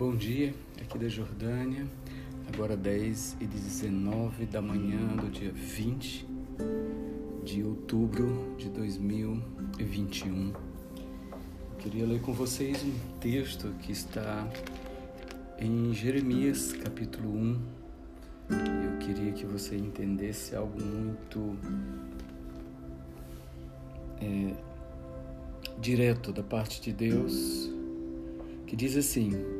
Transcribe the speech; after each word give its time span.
Bom 0.00 0.16
dia, 0.16 0.54
aqui 0.80 0.96
da 0.96 1.08
Jordânia, 1.10 1.86
agora 2.50 2.74
10 2.74 3.36
e 3.38 3.46
19 3.46 4.46
da 4.46 4.62
manhã 4.62 4.96
do 5.14 5.30
dia 5.30 5.52
20 5.52 6.26
de 7.44 7.62
outubro 7.62 8.56
de 8.56 8.70
2021. 8.70 10.54
Queria 11.80 12.06
ler 12.06 12.22
com 12.22 12.32
vocês 12.32 12.82
um 12.82 13.18
texto 13.20 13.74
que 13.82 13.92
está 13.92 14.48
em 15.58 15.92
Jeremias, 15.92 16.72
capítulo 16.72 17.36
1. 17.36 17.62
Eu 18.48 18.98
queria 19.00 19.32
que 19.32 19.44
você 19.44 19.76
entendesse 19.76 20.56
algo 20.56 20.82
muito 20.82 21.58
é, 24.18 24.54
direto 25.78 26.32
da 26.32 26.42
parte 26.42 26.80
de 26.80 26.90
Deus, 26.90 27.70
que 28.66 28.74
diz 28.74 28.96
assim: 28.96 29.59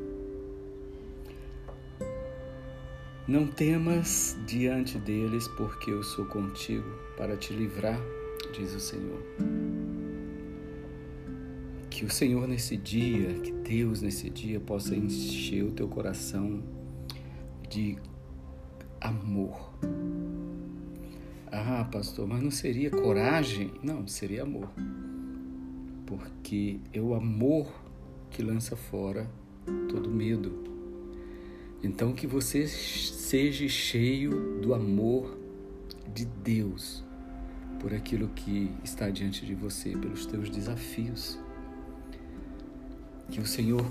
Não 3.30 3.46
temas 3.46 4.36
diante 4.44 4.98
deles, 4.98 5.46
porque 5.46 5.92
eu 5.92 6.02
sou 6.02 6.24
contigo 6.24 6.84
para 7.16 7.36
te 7.36 7.52
livrar, 7.52 7.96
diz 8.52 8.74
o 8.74 8.80
Senhor. 8.80 9.22
Que 11.88 12.04
o 12.04 12.10
Senhor 12.10 12.48
nesse 12.48 12.76
dia, 12.76 13.32
que 13.34 13.52
Deus 13.52 14.02
nesse 14.02 14.28
dia 14.28 14.58
possa 14.58 14.96
encher 14.96 15.62
o 15.62 15.70
teu 15.70 15.86
coração 15.86 16.60
de 17.68 17.96
amor. 19.00 19.74
Ah, 21.52 21.84
pastor, 21.84 22.26
mas 22.26 22.42
não 22.42 22.50
seria 22.50 22.90
coragem? 22.90 23.70
Não, 23.80 24.08
seria 24.08 24.42
amor. 24.42 24.68
Porque 26.04 26.80
é 26.92 27.00
o 27.00 27.14
amor 27.14 27.72
que 28.28 28.42
lança 28.42 28.74
fora 28.74 29.30
todo 29.88 30.10
medo. 30.10 30.79
Então, 31.82 32.12
que 32.12 32.26
você 32.26 32.66
seja 32.66 33.66
cheio 33.68 34.60
do 34.60 34.74
amor 34.74 35.38
de 36.12 36.24
Deus 36.24 37.02
por 37.80 37.94
aquilo 37.94 38.28
que 38.28 38.70
está 38.84 39.08
diante 39.08 39.46
de 39.46 39.54
você, 39.54 39.96
pelos 39.96 40.26
teus 40.26 40.50
desafios. 40.50 41.38
Que 43.30 43.40
o 43.40 43.46
Senhor 43.46 43.84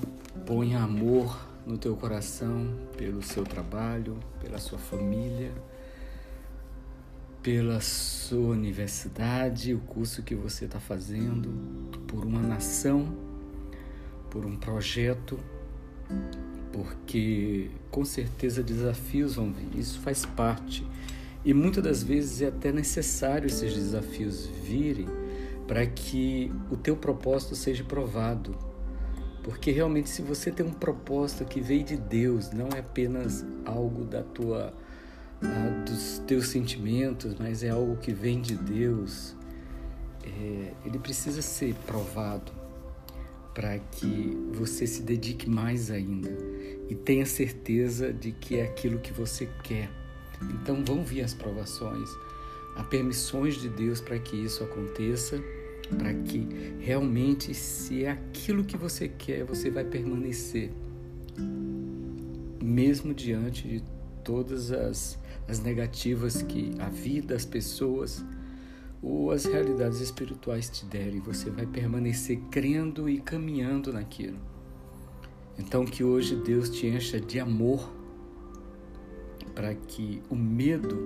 ponha 0.45 0.79
amor 0.79 1.49
no 1.65 1.77
teu 1.77 1.95
coração 1.95 2.77
pelo 2.95 3.23
seu 3.23 3.43
trabalho, 3.43 4.19
pela 4.39 4.59
sua 4.59 4.77
família, 4.77 5.51
pela 7.41 7.81
sua 7.81 8.49
universidade, 8.49 9.73
o 9.73 9.79
curso 9.79 10.21
que 10.21 10.35
você 10.35 10.65
está 10.65 10.79
fazendo, 10.79 11.49
por 12.05 12.25
uma 12.25 12.41
nação, 12.41 13.11
por 14.29 14.45
um 14.45 14.55
projeto 14.55 15.39
porque 16.71 17.69
com 17.89 18.05
certeza 18.05 18.63
desafios 18.63 19.35
vão 19.35 19.51
vir, 19.51 19.79
isso 19.79 19.99
faz 19.99 20.25
parte. 20.25 20.85
E 21.43 21.53
muitas 21.53 21.83
das 21.83 22.03
vezes 22.03 22.41
é 22.41 22.47
até 22.47 22.71
necessário 22.71 23.47
esses 23.47 23.73
desafios 23.73 24.45
virem 24.45 25.07
para 25.67 25.85
que 25.85 26.51
o 26.69 26.75
teu 26.75 26.95
propósito 26.95 27.55
seja 27.55 27.83
provado. 27.83 28.55
Porque 29.43 29.71
realmente 29.71 30.09
se 30.09 30.21
você 30.21 30.51
tem 30.51 30.65
um 30.65 30.73
propósito 30.73 31.45
que 31.45 31.61
veio 31.61 31.83
de 31.83 31.95
Deus, 31.95 32.51
não 32.51 32.67
é 32.75 32.79
apenas 32.79 33.45
algo 33.65 34.03
da 34.03 34.21
tua 34.21 34.73
dos 35.85 36.19
teus 36.27 36.49
sentimentos, 36.49 37.33
mas 37.39 37.63
é 37.63 37.69
algo 37.69 37.95
que 37.95 38.11
vem 38.11 38.41
de 38.41 38.57
Deus, 38.57 39.33
é, 40.21 40.73
ele 40.85 40.99
precisa 40.99 41.41
ser 41.41 41.73
provado 41.85 42.51
para 43.59 43.77
que 43.77 44.37
você 44.53 44.87
se 44.87 45.01
dedique 45.01 45.49
mais 45.49 45.91
ainda 45.91 46.29
e 46.87 46.95
tenha 46.95 47.25
certeza 47.25 48.13
de 48.13 48.31
que 48.31 48.55
é 48.55 48.63
aquilo 48.63 48.99
que 48.99 49.11
você 49.11 49.49
quer. 49.61 49.91
Então 50.53 50.81
vão 50.85 51.03
vir 51.03 51.23
as 51.23 51.33
provações, 51.33 52.09
há 52.77 52.85
permissões 52.85 53.55
de 53.55 53.67
Deus 53.67 53.99
para 53.99 54.17
que 54.17 54.37
isso 54.37 54.63
aconteça, 54.63 55.43
para 55.97 56.13
que 56.13 56.47
realmente, 56.79 57.53
se 57.53 58.05
é 58.05 58.11
aquilo 58.11 58.63
que 58.63 58.77
você 58.77 59.09
quer, 59.09 59.43
você 59.43 59.69
vai 59.69 59.83
permanecer, 59.83 60.71
mesmo 62.63 63.13
diante 63.13 63.67
de 63.67 63.83
todas 64.23 64.71
as, 64.71 65.19
as 65.49 65.59
negativas 65.59 66.41
que 66.43 66.71
a 66.79 66.87
vida, 66.87 67.35
as 67.35 67.43
pessoas, 67.43 68.23
ou 69.01 69.31
as 69.31 69.45
realidades 69.45 70.01
espirituais 70.01 70.69
te 70.69 70.85
derem, 70.85 71.19
você 71.19 71.49
vai 71.49 71.65
permanecer 71.65 72.39
crendo 72.51 73.09
e 73.09 73.19
caminhando 73.19 73.93
naquilo. 73.93 74.37
Então, 75.57 75.85
que 75.85 76.03
hoje 76.03 76.35
Deus 76.35 76.69
te 76.69 76.87
encha 76.87 77.19
de 77.19 77.39
amor 77.39 77.91
para 79.53 79.73
que 79.75 80.21
o 80.29 80.35
medo 80.35 80.97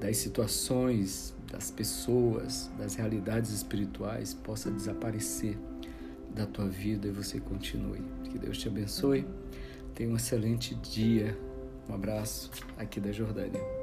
das 0.00 0.16
situações, 0.16 1.34
das 1.50 1.70
pessoas, 1.70 2.70
das 2.78 2.94
realidades 2.94 3.52
espirituais 3.52 4.34
possa 4.34 4.70
desaparecer 4.70 5.56
da 6.34 6.46
tua 6.46 6.68
vida 6.68 7.08
e 7.08 7.10
você 7.10 7.40
continue. 7.40 8.02
Que 8.24 8.38
Deus 8.38 8.58
te 8.58 8.68
abençoe. 8.68 9.26
Tenha 9.94 10.10
um 10.10 10.16
excelente 10.16 10.74
dia. 10.76 11.38
Um 11.88 11.94
abraço 11.94 12.50
aqui 12.76 13.00
da 13.00 13.12
Jordânia. 13.12 13.77